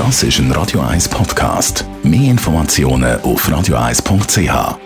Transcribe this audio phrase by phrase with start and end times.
[0.00, 1.84] Das ist ein Radio 1 Podcast.
[2.02, 4.78] Mehr Informationen auf radio1.ch.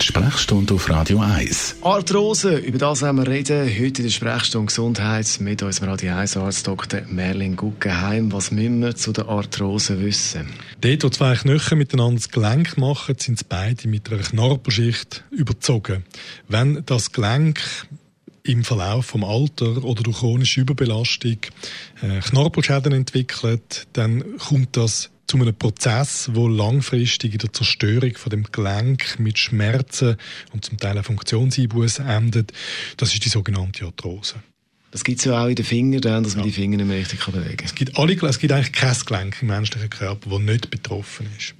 [0.00, 1.78] Sprechstunde auf Radio 1.
[1.82, 3.66] Arthrose, über das werden wir reden.
[3.66, 7.00] Heute in der Sprechstunde Gesundheit mit unserem Radio 1 Arzt Dr.
[7.08, 8.30] Merlin Guggenheim.
[8.30, 10.46] Was müssen wir zu der Arthrose wissen?
[10.80, 16.04] Dort, wo zwei Knochen miteinander das Gelenk machen, sind beide mit einer Knorpelschicht überzogen.
[16.46, 17.60] Wenn das Gelenk
[18.42, 21.38] im Verlauf vom Alter oder durch chronische Überbelastung
[22.02, 28.30] äh, Knorpelschäden entwickelt, dann kommt das zu einem Prozess, wo langfristig in der Zerstörung von
[28.30, 30.16] dem Gelenk mit Schmerzen
[30.52, 32.52] und zum Teil auch Funktionseinbußen endet.
[32.96, 34.36] Das ist die sogenannte Arthrose.
[34.90, 36.50] Das gibt es ja auch in den Fingern, dass man ja.
[36.50, 37.66] die Finger nicht mehr richtig bewegen kann.
[37.66, 41.54] Es gibt, alle, es gibt eigentlich kein Gelenk im menschlichen Körper, das nicht betroffen ist.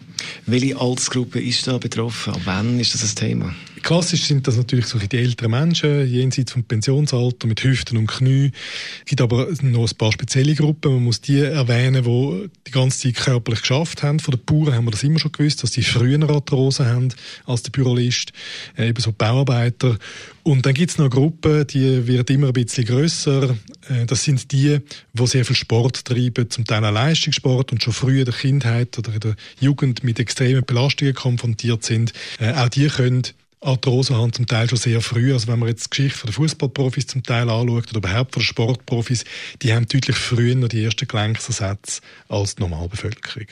[0.47, 2.35] Welche Altersgruppe ist da betroffen?
[2.35, 3.55] Ab wann ist das ein Thema?
[3.83, 8.53] Klassisch sind das natürlich so die älteren Menschen, jenseits vom Pensionsalter, mit Hüften und Knie.
[9.01, 10.93] Es gibt aber noch ein paar spezielle Gruppen.
[10.93, 14.21] Man muss die erwähnen, die die ganze Zeit körperlich geschafft haben.
[14.21, 17.09] Von den Bauern haben wir das immer schon gewusst, dass die früher Arthrose haben
[17.47, 18.33] als der Bürolist.
[18.77, 19.97] Äh, ebenso Bauarbeiter.
[20.43, 23.57] Und dann gibt es noch eine Gruppe, die wird immer ein bisschen grösser.
[23.89, 24.79] Äh, das sind die,
[25.13, 28.99] die sehr viel Sport treiben, zum Teil auch Leistungssport und schon früh in der Kindheit
[28.99, 32.13] oder in der Jugend mit extremen Belastungen konfrontiert sind.
[32.39, 33.23] Äh, auch die können
[33.63, 35.33] Arthrose haben zum Teil schon sehr früh.
[35.33, 39.25] Also wenn man jetzt die Geschichte der Fußballprofis zum Teil anschaut oder überhaupt von Sportprofis,
[39.63, 43.49] die haben deutlich früher die ersten Gelenksersätze als die Normalbevölkerung.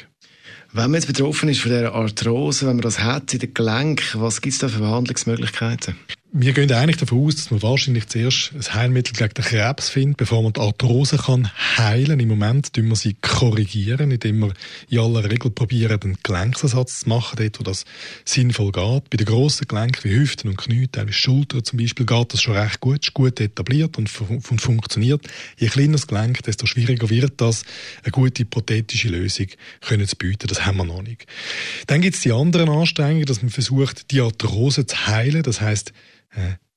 [0.73, 4.21] Wenn man jetzt betroffen ist von dieser Arthrose, wenn man das hat in den Gelenken,
[4.21, 5.97] was gibt es da für Behandlungsmöglichkeiten?
[6.31, 10.19] Wir gehen eigentlich davon aus, dass man wahrscheinlich zuerst ein Heilmittel gegen den Krebs findet,
[10.19, 12.21] bevor man die Arthrose kann heilen.
[12.21, 14.53] Im Moment tun wir sie korrigieren, indem wir
[14.91, 17.87] in aller Regel probieren, einen Gelenksersatz zu machen, dort, wo das
[18.27, 19.09] sinnvoll geht.
[19.09, 22.57] Bei den grossen Gelenken wie Hüften und Knie, teilweise Schultern zum Beispiel, geht das schon
[22.57, 25.27] recht gut, ist gut etabliert und, und funktioniert.
[25.57, 27.63] Je kleiner das Gelenk, desto schwieriger wird das,
[28.03, 29.47] eine gute prothetische Lösung
[29.81, 30.47] können zu bieten.
[30.47, 31.25] Das haben wir noch nicht.
[31.87, 35.43] Dann gibt es die anderen Anstrengungen, dass man versucht, die Arthrose zu heilen.
[35.43, 35.95] Das heißt,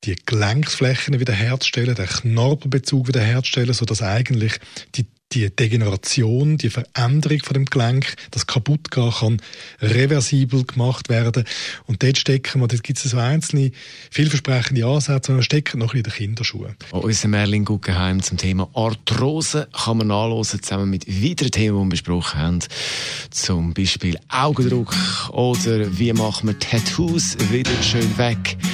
[0.04, 4.60] die Gelenksflächen wiederherzustellen, den Knorpelbezug wiederherzustellen, sodass eigentlich
[4.96, 9.42] die die Degeneration, die Veränderung von dem Gelenk, das kaputt gehen kann,
[9.82, 11.46] reversibel gemacht werden.
[11.86, 13.72] Und dort stecken wir, dort gibt es so einzelne
[14.10, 16.76] vielversprechende Ansätze, und stecken noch in den Kinderschuhen.
[16.92, 21.90] Unser Merlin Guggenheim zum Thema Arthrose kann man nachlesen, zusammen mit weiteren Themen, die wir
[21.90, 22.60] besprochen haben.
[23.30, 24.94] Zum Beispiel Augendruck
[25.32, 28.58] oder wie machen wir Tattoos wieder schön weg.